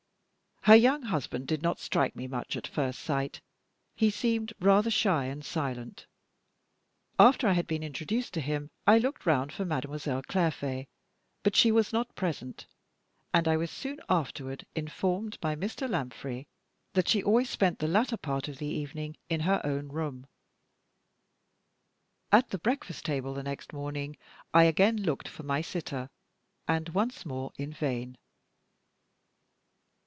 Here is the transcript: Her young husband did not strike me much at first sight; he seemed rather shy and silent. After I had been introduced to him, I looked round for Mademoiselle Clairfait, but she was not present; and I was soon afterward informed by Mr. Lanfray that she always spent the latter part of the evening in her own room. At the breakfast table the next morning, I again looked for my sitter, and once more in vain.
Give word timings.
Her 0.65 0.75
young 0.75 1.01
husband 1.01 1.47
did 1.47 1.63
not 1.63 1.79
strike 1.79 2.15
me 2.15 2.27
much 2.27 2.55
at 2.55 2.67
first 2.67 2.99
sight; 2.99 3.41
he 3.95 4.11
seemed 4.11 4.53
rather 4.59 4.91
shy 4.91 5.25
and 5.25 5.43
silent. 5.43 6.05
After 7.17 7.47
I 7.47 7.53
had 7.53 7.65
been 7.65 7.81
introduced 7.81 8.31
to 8.35 8.41
him, 8.41 8.69
I 8.85 8.99
looked 8.99 9.25
round 9.25 9.51
for 9.51 9.65
Mademoiselle 9.65 10.21
Clairfait, 10.21 10.85
but 11.41 11.55
she 11.55 11.71
was 11.71 11.91
not 11.91 12.13
present; 12.13 12.67
and 13.33 13.47
I 13.47 13.57
was 13.57 13.71
soon 13.71 14.01
afterward 14.07 14.67
informed 14.75 15.39
by 15.41 15.55
Mr. 15.55 15.89
Lanfray 15.89 16.45
that 16.93 17.07
she 17.07 17.23
always 17.23 17.49
spent 17.49 17.79
the 17.79 17.87
latter 17.87 18.15
part 18.17 18.47
of 18.47 18.59
the 18.59 18.67
evening 18.67 19.17
in 19.29 19.39
her 19.39 19.61
own 19.63 19.87
room. 19.89 20.27
At 22.31 22.49
the 22.49 22.59
breakfast 22.59 23.03
table 23.05 23.33
the 23.33 23.41
next 23.41 23.73
morning, 23.73 24.15
I 24.53 24.65
again 24.65 24.97
looked 25.01 25.27
for 25.27 25.41
my 25.41 25.61
sitter, 25.61 26.11
and 26.67 26.89
once 26.89 27.25
more 27.25 27.51
in 27.57 27.73
vain. 27.73 28.19